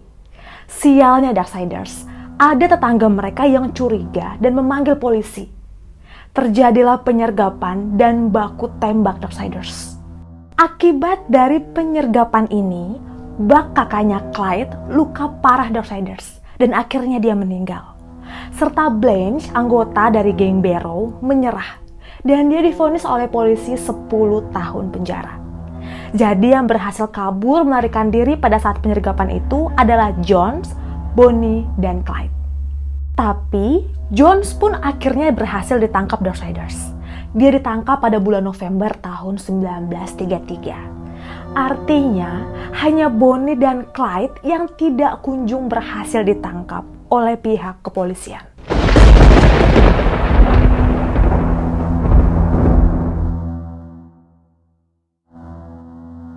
Sialnya 0.69 1.33
Darksiders, 1.33 2.05
ada 2.37 2.69
tetangga 2.69 3.09
mereka 3.09 3.49
yang 3.49 3.73
curiga 3.73 4.37
dan 4.37 4.61
memanggil 4.61 5.01
polisi. 5.01 5.62
Terjadilah 6.33 7.05
penyergapan 7.05 8.01
dan 8.01 8.33
baku 8.33 8.73
tembak 8.81 9.21
Darksiders. 9.21 10.01
Akibat 10.57 11.29
dari 11.29 11.61
penyergapan 11.61 12.49
ini, 12.49 12.97
bak 13.37 13.77
kakaknya 13.77 14.25
Clyde 14.33 14.73
luka 14.97 15.29
parah 15.45 15.69
Darksiders 15.69 16.41
dan 16.57 16.73
akhirnya 16.73 17.21
dia 17.21 17.37
meninggal. 17.37 17.85
Serta 18.57 18.89
Blanche, 18.89 19.53
anggota 19.53 20.09
dari 20.09 20.33
geng 20.33 20.65
Barrow, 20.65 21.21
menyerah 21.21 21.85
dan 22.25 22.49
dia 22.49 22.65
difonis 22.65 23.05
oleh 23.05 23.29
polisi 23.29 23.77
10 23.77 24.09
tahun 24.57 24.89
penjara. 24.89 25.37
Jadi 26.17 26.57
yang 26.57 26.65
berhasil 26.65 27.13
kabur 27.13 27.61
melarikan 27.61 28.09
diri 28.09 28.41
pada 28.41 28.57
saat 28.57 28.81
penyergapan 28.81 29.37
itu 29.37 29.69
adalah 29.77 30.17
Jones, 30.25 30.73
Bonnie, 31.13 31.69
dan 31.77 32.01
Clyde. 32.01 32.42
Tapi 33.23 33.87
Jones 34.11 34.51
pun 34.59 34.75
akhirnya 34.75 35.31
berhasil 35.31 35.79
ditangkap 35.79 36.27
Darksiders. 36.27 36.91
Dia 37.39 37.55
ditangkap 37.55 38.03
pada 38.03 38.19
bulan 38.19 38.43
November 38.43 38.91
tahun 38.99 39.39
1933. 39.39 41.55
Artinya, 41.55 42.43
hanya 42.83 43.07
Bonnie 43.07 43.55
dan 43.55 43.87
Clyde 43.95 44.43
yang 44.43 44.67
tidak 44.75 45.23
kunjung 45.23 45.71
berhasil 45.71 46.27
ditangkap 46.27 46.83
oleh 47.15 47.39
pihak 47.39 47.79
kepolisian. 47.87 48.43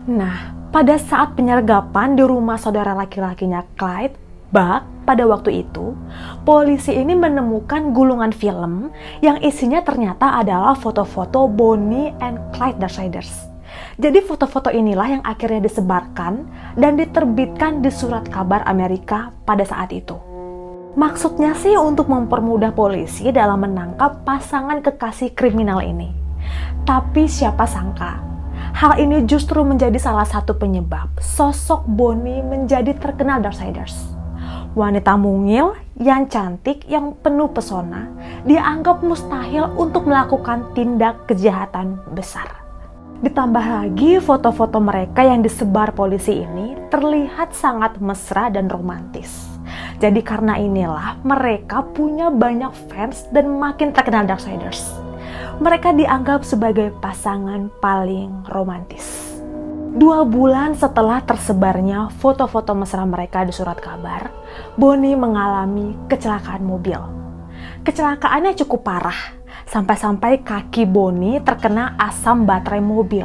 Nah, 0.05 0.53
pada 0.69 1.01
saat 1.01 1.33
penyergapan 1.33 2.13
di 2.13 2.21
rumah 2.21 2.61
saudara 2.61 2.93
laki-lakinya 2.93 3.65
Clyde, 3.73 4.24
Buck, 4.55 4.87
pada 5.03 5.27
waktu 5.27 5.67
itu, 5.67 5.91
polisi 6.47 6.95
ini 6.95 7.11
menemukan 7.11 7.91
gulungan 7.91 8.31
film 8.31 8.87
yang 9.19 9.35
isinya 9.43 9.83
ternyata 9.83 10.39
adalah 10.39 10.79
foto-foto 10.79 11.51
Bonnie 11.51 12.15
and 12.23 12.39
Clyde 12.55 12.79
Darksiders. 12.79 13.51
Jadi 13.99 14.23
foto-foto 14.23 14.71
inilah 14.71 15.19
yang 15.19 15.23
akhirnya 15.27 15.67
disebarkan 15.67 16.47
dan 16.79 16.95
diterbitkan 16.95 17.83
di 17.83 17.91
surat 17.91 18.31
kabar 18.31 18.63
Amerika 18.63 19.35
pada 19.43 19.67
saat 19.67 19.91
itu. 19.91 20.15
Maksudnya 20.95 21.51
sih 21.59 21.75
untuk 21.75 22.07
mempermudah 22.07 22.71
polisi 22.71 23.35
dalam 23.35 23.59
menangkap 23.59 24.23
pasangan 24.23 24.79
kekasih 24.79 25.35
kriminal 25.35 25.83
ini. 25.83 26.15
Tapi 26.87 27.27
siapa 27.27 27.67
sangka, 27.67 28.23
hal 28.71 29.03
ini 29.03 29.27
justru 29.27 29.67
menjadi 29.67 29.99
salah 29.99 30.23
satu 30.23 30.55
penyebab 30.55 31.11
sosok 31.19 31.83
Bonnie 31.83 32.39
menjadi 32.39 32.95
terkenal 32.95 33.43
Darksiders 33.43 34.14
Wanita 34.75 35.15
mungil 35.15 35.71
yang 36.03 36.27
cantik, 36.27 36.83
yang 36.91 37.15
penuh 37.23 37.47
pesona, 37.47 38.11
dianggap 38.43 38.99
mustahil 39.07 39.71
untuk 39.79 40.03
melakukan 40.03 40.75
tindak 40.75 41.23
kejahatan 41.31 41.95
besar. 42.11 42.59
Ditambah 43.23 43.63
lagi 43.63 44.19
foto-foto 44.19 44.83
mereka 44.83 45.23
yang 45.23 45.39
disebar 45.39 45.95
polisi 45.95 46.43
ini 46.43 46.75
terlihat 46.91 47.55
sangat 47.55 48.03
mesra 48.03 48.51
dan 48.51 48.67
romantis. 48.67 49.47
Jadi 50.03 50.19
karena 50.19 50.59
inilah 50.59 51.23
mereka 51.23 51.79
punya 51.95 52.27
banyak 52.27 52.75
fans 52.91 53.31
dan 53.31 53.55
makin 53.55 53.95
terkenal 53.95 54.27
Darksiders. 54.27 54.91
Mereka 55.63 55.95
dianggap 55.95 56.43
sebagai 56.43 56.91
pasangan 56.99 57.71
paling 57.79 58.43
romantis. 58.51 59.14
Dua 59.95 60.27
bulan 60.27 60.75
setelah 60.75 61.23
tersebarnya 61.23 62.11
foto-foto 62.19 62.75
mesra 62.75 63.07
mereka 63.07 63.47
di 63.47 63.55
surat 63.55 63.79
kabar, 63.79 64.27
Bonnie 64.75 65.15
mengalami 65.15 65.95
kecelakaan 66.11 66.67
mobil. 66.67 66.99
Kecelakaannya 67.87 68.59
cukup 68.59 68.83
parah, 68.83 69.15
sampai-sampai 69.63 70.43
kaki 70.43 70.83
Bonnie 70.83 71.39
terkena 71.39 71.95
asam 71.95 72.43
baterai 72.43 72.83
mobil. 72.83 73.23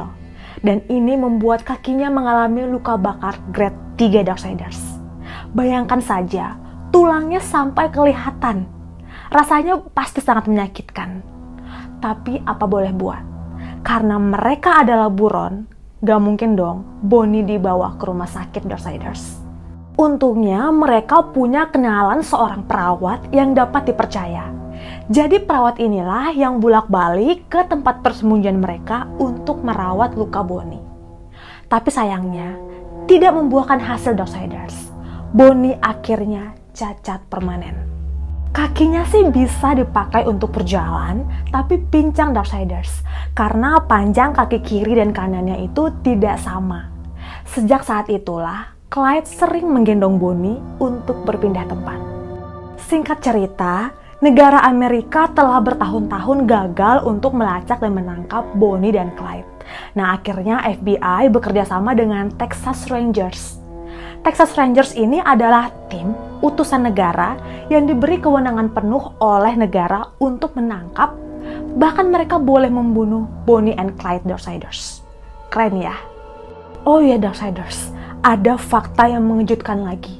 Dan 0.63 0.79
ini 0.87 1.19
membuat 1.19 1.67
kakinya 1.67 2.07
mengalami 2.07 2.63
luka 2.63 2.95
bakar 2.95 3.35
grade 3.51 3.75
3 3.99 4.23
Darksiders. 4.31 4.79
Bayangkan 5.51 5.99
saja, 5.99 6.55
tulangnya 6.95 7.43
sampai 7.43 7.91
kelihatan. 7.91 8.63
Rasanya 9.27 9.75
pasti 9.91 10.23
sangat 10.23 10.47
menyakitkan. 10.47 11.19
Tapi 11.99 12.39
apa 12.47 12.63
boleh 12.63 12.95
buat? 12.95 13.23
Karena 13.83 14.15
mereka 14.15 14.79
adalah 14.87 15.11
buron, 15.11 15.70
Gak 16.01 16.17
mungkin 16.17 16.57
dong 16.57 16.81
Bonnie 17.05 17.45
dibawa 17.45 17.93
ke 18.01 18.09
rumah 18.09 18.25
sakit 18.25 18.65
Darksiders. 18.65 19.37
Untungnya 20.01 20.73
mereka 20.73 21.29
punya 21.29 21.69
kenalan 21.69 22.25
seorang 22.25 22.65
perawat 22.65 23.29
yang 23.29 23.53
dapat 23.53 23.93
dipercaya. 23.93 24.49
Jadi 25.13 25.37
perawat 25.45 25.77
inilah 25.77 26.33
yang 26.33 26.57
bolak-balik 26.57 27.45
ke 27.53 27.61
tempat 27.69 28.01
persembunyian 28.01 28.57
mereka 28.57 29.05
untuk 29.21 29.61
merawat 29.61 30.17
luka 30.17 30.41
Bonnie. 30.41 30.81
Tapi 31.69 31.93
sayangnya, 31.93 32.57
tidak 33.05 33.37
membuahkan 33.37 33.77
hasil 33.77 34.17
Darksiders. 34.17 34.89
Bonnie 35.37 35.77
akhirnya 35.85 36.57
cacat 36.73 37.29
permanen. 37.29 37.90
Kakinya 38.51 39.07
sih 39.07 39.31
bisa 39.31 39.71
dipakai 39.71 40.27
untuk 40.27 40.51
berjalan, 40.51 41.23
tapi 41.55 41.79
pincang 41.79 42.35
Darksiders 42.35 42.99
karena 43.31 43.79
panjang 43.87 44.35
kaki 44.35 44.59
kiri 44.59 44.99
dan 44.99 45.15
kanannya 45.15 45.71
itu 45.71 45.87
tidak 46.03 46.35
sama. 46.35 46.91
Sejak 47.47 47.87
saat 47.87 48.11
itulah, 48.11 48.75
Clyde 48.91 49.23
sering 49.23 49.71
menggendong 49.71 50.19
Bonnie 50.19 50.59
untuk 50.83 51.23
berpindah 51.23 51.63
tempat. 51.63 51.95
Singkat 52.91 53.23
cerita, 53.23 53.95
negara 54.19 54.67
Amerika 54.67 55.31
telah 55.31 55.63
bertahun-tahun 55.63 56.43
gagal 56.43 57.07
untuk 57.07 57.31
melacak 57.31 57.79
dan 57.79 57.95
menangkap 57.95 58.43
Bonnie 58.59 58.91
dan 58.91 59.15
Clyde. 59.15 59.47
Nah, 59.95 60.19
akhirnya 60.19 60.59
FBI 60.67 61.31
bekerja 61.31 61.63
sama 61.63 61.95
dengan 61.95 62.27
Texas 62.35 62.91
Rangers 62.91 63.61
Texas 64.21 64.53
Rangers 64.53 64.93
ini 64.93 65.17
adalah 65.17 65.73
tim 65.89 66.13
utusan 66.45 66.85
negara 66.85 67.33
yang 67.71 67.87
diberi 67.87 68.19
kewenangan 68.19 68.75
penuh 68.75 69.15
oleh 69.23 69.55
negara 69.55 70.11
untuk 70.19 70.59
menangkap, 70.59 71.15
bahkan 71.79 72.11
mereka 72.11 72.35
boleh 72.35 72.67
membunuh 72.67 73.23
Bonnie 73.47 73.79
and 73.79 73.95
Clyde 73.95 74.27
Darksiders. 74.27 74.99
Keren 75.47 75.79
ya? 75.79 75.95
Oh 76.83 76.99
ya 76.99 77.15
Darksiders, 77.15 77.95
ada 78.27 78.59
fakta 78.59 79.07
yang 79.07 79.23
mengejutkan 79.23 79.87
lagi 79.87 80.19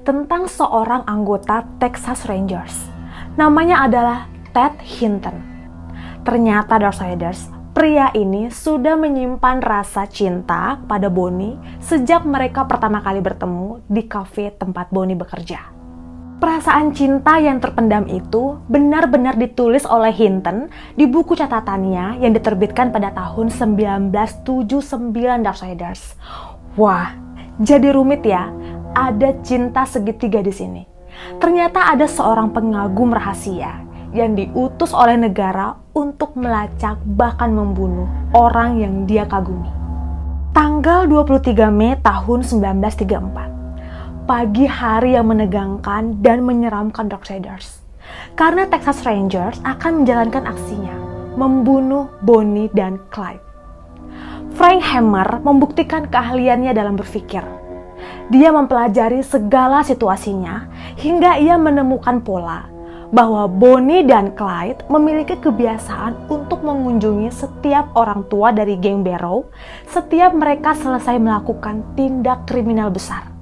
tentang 0.00 0.48
seorang 0.48 1.04
anggota 1.04 1.68
Texas 1.76 2.24
Rangers. 2.24 2.88
Namanya 3.36 3.84
adalah 3.84 4.24
Ted 4.56 4.80
Hinton. 4.80 5.36
Ternyata 6.24 6.80
Darksiders 6.80 7.52
Pria 7.78 8.10
ini 8.10 8.50
sudah 8.50 8.98
menyimpan 8.98 9.62
rasa 9.62 10.02
cinta 10.10 10.82
pada 10.90 11.06
Bonnie 11.06 11.54
sejak 11.78 12.26
mereka 12.26 12.66
pertama 12.66 12.98
kali 12.98 13.22
bertemu 13.22 13.86
di 13.86 14.02
kafe 14.02 14.50
tempat 14.50 14.90
Bonnie 14.90 15.14
bekerja. 15.14 15.77
Perasaan 16.38 16.94
cinta 16.94 17.42
yang 17.42 17.58
terpendam 17.58 18.06
itu 18.06 18.62
benar-benar 18.70 19.34
ditulis 19.34 19.82
oleh 19.82 20.14
Hinton 20.14 20.70
di 20.94 21.02
buku 21.10 21.34
catatannya 21.34 22.22
yang 22.22 22.30
diterbitkan 22.30 22.94
pada 22.94 23.10
tahun 23.10 23.50
1979 23.50 24.46
Darksiders. 25.42 26.14
Wah, 26.78 27.10
jadi 27.58 27.90
rumit 27.90 28.22
ya, 28.22 28.54
ada 28.94 29.34
cinta 29.42 29.82
segitiga 29.82 30.38
di 30.38 30.54
sini. 30.54 30.86
Ternyata 31.42 31.90
ada 31.90 32.06
seorang 32.06 32.54
pengagum 32.54 33.10
rahasia 33.10 33.82
yang 34.14 34.38
diutus 34.38 34.94
oleh 34.94 35.18
negara 35.18 35.74
untuk 35.90 36.38
melacak 36.38 37.02
bahkan 37.18 37.50
membunuh 37.50 38.06
orang 38.30 38.78
yang 38.78 39.10
dia 39.10 39.26
kagumi. 39.26 39.74
Tanggal 40.54 41.10
23 41.10 41.66
Mei 41.74 41.98
tahun 41.98 42.46
1934, 42.46 43.57
pagi 44.28 44.68
hari 44.68 45.16
yang 45.16 45.32
menegangkan 45.32 46.20
dan 46.20 46.44
menyeramkan 46.44 47.08
Darksiders. 47.08 47.80
Karena 48.36 48.68
Texas 48.68 49.00
Rangers 49.08 49.56
akan 49.64 50.04
menjalankan 50.04 50.44
aksinya, 50.44 50.92
membunuh 51.40 52.12
Bonnie 52.20 52.68
dan 52.76 53.00
Clyde. 53.08 53.40
Frank 54.52 54.84
Hammer 54.84 55.40
membuktikan 55.40 56.12
keahliannya 56.12 56.76
dalam 56.76 57.00
berpikir. 57.00 57.40
Dia 58.28 58.52
mempelajari 58.52 59.24
segala 59.24 59.80
situasinya 59.80 60.68
hingga 61.00 61.40
ia 61.40 61.56
menemukan 61.56 62.20
pola 62.20 62.68
bahwa 63.08 63.48
Bonnie 63.48 64.04
dan 64.04 64.36
Clyde 64.36 64.84
memiliki 64.92 65.40
kebiasaan 65.40 66.28
untuk 66.28 66.60
mengunjungi 66.60 67.32
setiap 67.32 67.96
orang 67.96 68.28
tua 68.28 68.52
dari 68.52 68.76
geng 68.76 69.00
Barrow 69.00 69.48
setiap 69.88 70.36
mereka 70.36 70.76
selesai 70.76 71.16
melakukan 71.16 71.96
tindak 71.96 72.44
kriminal 72.44 72.92
besar. 72.92 73.37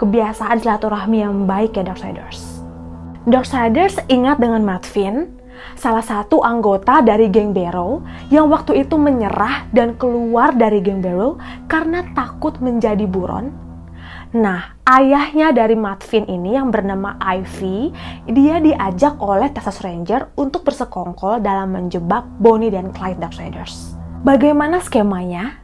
Kebiasaan 0.00 0.60
silaturahmi 0.60 1.22
yang 1.22 1.46
baik 1.46 1.78
ya 1.78 1.86
Darksiders. 1.86 2.62
Darksiders 3.24 3.96
ingat 4.10 4.42
dengan 4.42 4.60
Matt 4.66 4.84
Finn, 4.84 5.38
salah 5.78 6.04
satu 6.04 6.42
anggota 6.42 7.00
dari 7.00 7.30
geng 7.32 7.54
Barrow 7.54 8.04
yang 8.28 8.50
waktu 8.52 8.84
itu 8.84 8.98
menyerah 9.00 9.70
dan 9.72 9.96
keluar 9.96 10.52
dari 10.52 10.82
geng 10.82 11.00
Barrow 11.00 11.40
karena 11.70 12.04
takut 12.12 12.58
menjadi 12.60 13.06
buron 13.08 13.64
Nah, 14.34 14.74
ayahnya 14.82 15.54
dari 15.54 15.78
Matvin 15.78 16.26
ini 16.26 16.58
yang 16.58 16.74
bernama 16.74 17.14
Ivy, 17.22 17.94
dia 18.26 18.58
diajak 18.58 19.14
oleh 19.22 19.46
Texas 19.54 19.78
Ranger 19.78 20.34
untuk 20.34 20.66
bersekongkol 20.66 21.38
dalam 21.38 21.70
menjebak 21.70 22.26
Bonnie 22.42 22.74
dan 22.74 22.90
Clyde 22.90 23.22
Darksiders. 23.22 23.94
Bagaimana 24.26 24.82
skemanya? 24.82 25.63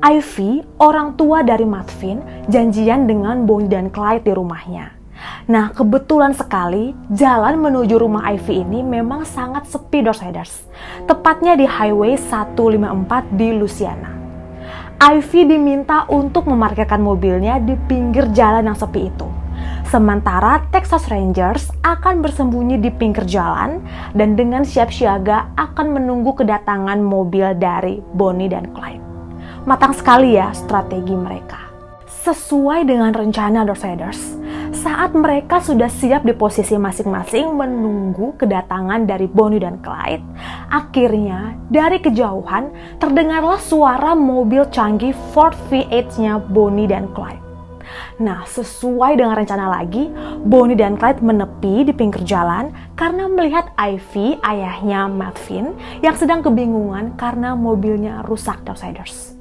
Ivy, 0.00 0.64
orang 0.80 1.12
tua 1.20 1.44
dari 1.44 1.68
Matvin, 1.68 2.24
janjian 2.48 3.04
dengan 3.04 3.44
Bonnie 3.44 3.68
dan 3.68 3.92
Clyde 3.92 4.24
di 4.24 4.32
rumahnya. 4.32 4.96
Nah, 5.44 5.76
kebetulan 5.76 6.32
sekali 6.32 6.96
jalan 7.12 7.60
menuju 7.60 8.00
rumah 8.00 8.24
Ivy 8.32 8.64
ini 8.64 8.80
memang 8.80 9.28
sangat 9.28 9.68
sepi 9.68 10.00
Darksiders. 10.00 10.64
Tepatnya 11.04 11.52
di 11.52 11.68
Highway 11.68 12.16
154 12.16 13.36
di 13.36 13.52
Louisiana. 13.52 14.16
Ivy 14.96 15.44
diminta 15.44 16.08
untuk 16.08 16.48
memarkirkan 16.48 17.04
mobilnya 17.04 17.60
di 17.60 17.76
pinggir 17.84 18.32
jalan 18.32 18.72
yang 18.72 18.78
sepi 18.80 19.04
itu. 19.04 19.28
Sementara 19.84 20.64
Texas 20.72 21.12
Rangers 21.12 21.68
akan 21.84 22.24
bersembunyi 22.24 22.80
di 22.80 22.88
pinggir 22.88 23.28
jalan 23.28 23.84
dan 24.16 24.32
dengan 24.32 24.64
siap 24.64 24.88
siaga 24.88 25.52
akan 25.60 25.92
menunggu 25.92 26.32
kedatangan 26.32 27.04
mobil 27.04 27.52
dari 27.60 28.00
Bonnie 28.16 28.48
dan 28.48 28.72
Clyde. 28.72 29.09
Matang 29.68 29.92
sekali 29.92 30.40
ya 30.40 30.56
strategi 30.56 31.12
mereka. 31.12 31.68
Sesuai 32.24 32.88
dengan 32.88 33.12
rencana 33.12 33.60
Dorseders, 33.68 34.40
saat 34.72 35.12
mereka 35.12 35.60
sudah 35.60 35.92
siap 35.92 36.24
di 36.24 36.32
posisi 36.32 36.80
masing-masing 36.80 37.52
menunggu 37.52 38.32
kedatangan 38.40 39.04
dari 39.04 39.28
Bonnie 39.28 39.60
dan 39.60 39.76
Clyde, 39.84 40.24
akhirnya 40.72 41.60
dari 41.68 42.00
kejauhan 42.00 42.72
terdengarlah 42.96 43.60
suara 43.60 44.16
mobil 44.16 44.64
canggih 44.72 45.12
Ford 45.36 45.52
V8-nya 45.68 46.40
Bonnie 46.40 46.88
dan 46.88 47.12
Clyde. 47.12 47.44
Nah, 48.16 48.48
sesuai 48.48 49.20
dengan 49.20 49.36
rencana 49.36 49.68
lagi, 49.68 50.08
Bonnie 50.40 50.76
dan 50.76 50.96
Clyde 50.96 51.20
menepi 51.20 51.84
di 51.84 51.92
pinggir 51.92 52.24
jalan 52.24 52.72
karena 52.96 53.28
melihat 53.28 53.76
Ivy, 53.76 54.40
ayahnya 54.40 55.04
Matvin, 55.04 55.76
yang 56.00 56.16
sedang 56.16 56.40
kebingungan 56.40 57.12
karena 57.20 57.52
mobilnya 57.52 58.24
rusak 58.24 58.64
Outsiders. 58.64 59.39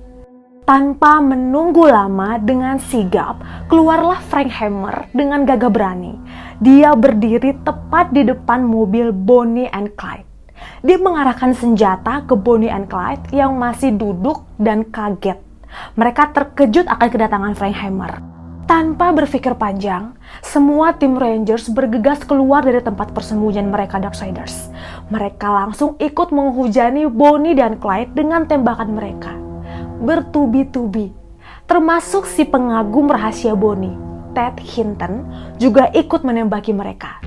Tanpa 0.70 1.18
menunggu 1.18 1.90
lama 1.90 2.38
dengan 2.38 2.78
sigap, 2.78 3.42
keluarlah 3.74 4.22
Frank 4.30 4.54
Hammer 4.54 5.10
dengan 5.18 5.42
gagah 5.42 5.74
berani. 5.74 6.14
Dia 6.62 6.94
berdiri 6.94 7.58
tepat 7.66 8.14
di 8.14 8.22
depan 8.22 8.62
mobil 8.70 9.10
Bonnie 9.10 9.66
and 9.74 9.90
Clyde. 9.98 10.30
Dia 10.86 11.02
mengarahkan 11.02 11.58
senjata 11.58 12.22
ke 12.22 12.38
Bonnie 12.38 12.70
and 12.70 12.86
Clyde 12.86 13.34
yang 13.34 13.58
masih 13.58 13.98
duduk 13.98 14.46
dan 14.62 14.86
kaget. 14.86 15.42
Mereka 15.98 16.38
terkejut 16.38 16.86
akan 16.86 17.08
kedatangan 17.10 17.58
Frank 17.58 17.74
Hammer. 17.82 18.22
Tanpa 18.70 19.10
berpikir 19.10 19.58
panjang, 19.58 20.14
semua 20.46 20.94
tim 20.94 21.18
Rangers 21.18 21.66
bergegas 21.74 22.22
keluar 22.22 22.62
dari 22.62 22.78
tempat 22.78 23.10
persembunyian 23.10 23.74
mereka 23.74 23.98
Darksiders. 23.98 24.70
Mereka 25.10 25.50
langsung 25.50 25.98
ikut 25.98 26.30
menghujani 26.30 27.10
Bonnie 27.10 27.58
dan 27.58 27.82
Clyde 27.82 28.14
dengan 28.14 28.46
tembakan 28.46 28.94
mereka. 28.94 29.49
Bertubi-tubi, 30.00 31.12
termasuk 31.68 32.24
si 32.24 32.48
pengagum 32.48 33.12
rahasia 33.12 33.52
Bonnie, 33.52 33.96
Ted 34.32 34.56
Hinton, 34.64 35.28
juga 35.60 35.92
ikut 35.92 36.24
menembaki 36.24 36.72
mereka. 36.72 37.20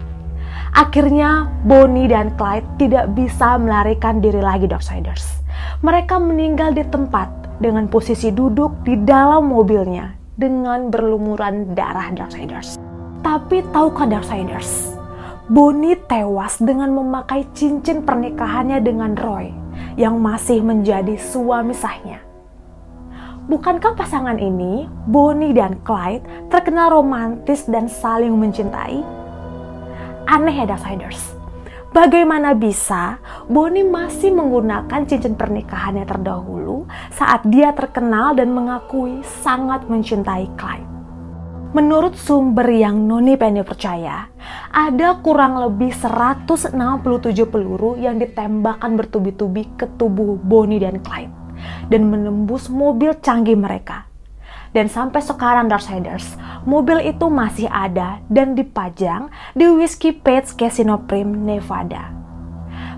Akhirnya, 0.72 1.52
Bonnie 1.68 2.08
dan 2.08 2.32
Clyde 2.32 2.64
tidak 2.80 3.12
bisa 3.12 3.60
melarikan 3.60 4.24
diri 4.24 4.40
lagi 4.40 4.64
Darksiders. 4.64 5.44
Mereka 5.84 6.16
meninggal 6.16 6.72
di 6.72 6.80
tempat 6.88 7.28
dengan 7.60 7.92
posisi 7.92 8.32
duduk 8.32 8.80
di 8.80 8.96
dalam 9.04 9.52
mobilnya 9.52 10.16
dengan 10.32 10.88
berlumuran 10.88 11.76
darah 11.76 12.08
Darksiders. 12.16 12.80
Tapi 13.20 13.60
tahukah 13.68 14.08
Darksiders, 14.08 14.96
Bonnie 15.52 16.00
tewas 16.08 16.56
dengan 16.56 16.88
memakai 16.96 17.44
cincin 17.52 18.00
pernikahannya 18.00 18.80
dengan 18.80 19.12
Roy 19.12 19.52
yang 20.00 20.16
masih 20.24 20.64
menjadi 20.64 21.20
suami 21.20 21.76
sahnya. 21.76 22.31
Bukankah 23.42 23.98
pasangan 23.98 24.38
ini, 24.38 24.86
Bonnie 25.10 25.50
dan 25.50 25.82
Clyde, 25.82 26.46
terkenal 26.46 26.94
romantis 26.94 27.66
dan 27.66 27.90
saling 27.90 28.38
mencintai? 28.38 29.02
Aneh 30.30 30.62
ya 30.62 30.70
Darksiders. 30.70 31.34
Bagaimana 31.90 32.54
bisa 32.54 33.18
Bonnie 33.50 33.82
masih 33.82 34.30
menggunakan 34.30 35.10
cincin 35.10 35.34
pernikahannya 35.34 36.06
terdahulu 36.06 36.86
saat 37.10 37.42
dia 37.50 37.74
terkenal 37.74 38.38
dan 38.38 38.54
mengakui 38.54 39.26
sangat 39.42 39.90
mencintai 39.90 40.46
Clyde? 40.54 40.90
Menurut 41.74 42.14
sumber 42.14 42.70
yang 42.70 43.10
Noni 43.10 43.34
Penny 43.34 43.66
percaya, 43.66 44.30
ada 44.70 45.18
kurang 45.18 45.58
lebih 45.58 45.90
167 45.90 46.78
peluru 47.50 47.98
yang 47.98 48.22
ditembakkan 48.22 48.94
bertubi-tubi 48.94 49.66
ke 49.74 49.90
tubuh 49.98 50.38
Bonnie 50.38 50.78
dan 50.78 51.02
Clyde 51.02 51.41
dan 51.88 52.10
menembus 52.10 52.70
mobil 52.70 53.16
canggih 53.18 53.58
mereka. 53.58 54.06
Dan 54.72 54.88
sampai 54.88 55.20
sekarang 55.20 55.68
Darksiders, 55.68 56.36
mobil 56.64 57.04
itu 57.04 57.28
masih 57.28 57.68
ada 57.68 58.24
dan 58.32 58.56
dipajang 58.56 59.28
di 59.52 59.68
Whiskey 59.68 60.16
Page 60.16 60.56
Casino 60.56 60.96
Prim, 61.04 61.44
Nevada. 61.44 62.08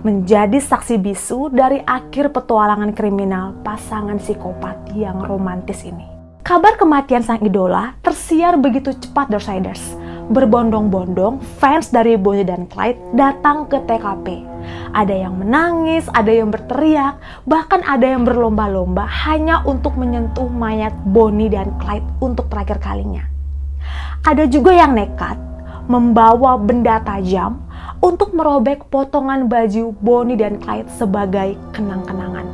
Menjadi 0.07 0.61
saksi 0.61 1.01
bisu 1.01 1.51
dari 1.51 1.83
akhir 1.83 2.31
petualangan 2.31 2.95
kriminal 2.95 3.59
pasangan 3.67 4.23
psikopat 4.23 4.95
yang 4.95 5.19
romantis 5.25 5.83
ini. 5.83 6.07
Kabar 6.45 6.77
kematian 6.77 7.25
sang 7.25 7.41
idola 7.41 7.97
tersiar 8.05 8.61
begitu 8.61 8.93
cepat 8.93 9.33
Darksiders 9.33 10.04
berbondong-bondong 10.33 11.41
fans 11.61 11.93
dari 11.93 12.17
Bonnie 12.17 12.47
dan 12.47 12.65
Clyde 12.71 13.01
datang 13.13 13.69
ke 13.69 13.81
TKP. 13.85 14.41
Ada 14.95 15.29
yang 15.29 15.37
menangis, 15.37 16.09
ada 16.15 16.33
yang 16.33 16.49
berteriak, 16.49 17.21
bahkan 17.45 17.85
ada 17.85 18.07
yang 18.07 18.25
berlomba-lomba 18.25 19.05
hanya 19.29 19.61
untuk 19.69 19.99
menyentuh 20.01 20.49
mayat 20.49 20.95
Bonnie 21.05 21.53
dan 21.53 21.75
Clyde 21.83 22.07
untuk 22.25 22.49
terakhir 22.49 22.81
kalinya. 22.81 23.27
Ada 24.25 24.49
juga 24.49 24.73
yang 24.73 24.97
nekat 24.97 25.37
membawa 25.85 26.57
benda 26.57 26.97
tajam 27.05 27.61
untuk 28.01 28.33
merobek 28.33 28.89
potongan 28.89 29.49
baju 29.49 29.93
Bonnie 30.01 30.41
dan 30.41 30.57
Clyde 30.57 30.89
sebagai 30.97 31.61
kenang-kenangan. 31.77 32.49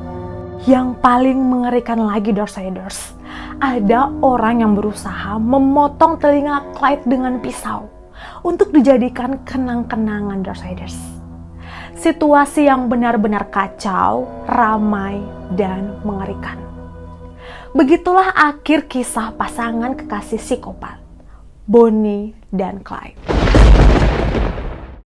Yang 0.67 0.99
paling 0.99 1.39
mengerikan 1.39 2.03
lagi 2.03 2.35
Darksiders, 2.35 3.15
ada 3.61 4.09
orang 4.25 4.64
yang 4.64 4.73
berusaha 4.73 5.37
memotong 5.37 6.16
telinga 6.16 6.73
Clyde 6.73 7.05
dengan 7.05 7.38
pisau 7.44 7.92
untuk 8.40 8.73
dijadikan 8.73 9.44
kenang-kenangan 9.44 10.40
Darksiders. 10.40 10.96
Situasi 12.01 12.64
yang 12.64 12.88
benar-benar 12.88 13.53
kacau, 13.53 14.25
ramai, 14.49 15.20
dan 15.53 16.01
mengerikan. 16.01 16.57
Begitulah 17.77 18.33
akhir 18.33 18.88
kisah 18.88 19.37
pasangan 19.37 19.92
kekasih 19.92 20.40
psikopat, 20.40 20.96
Bonnie 21.68 22.33
dan 22.49 22.81
Clyde. 22.81 23.60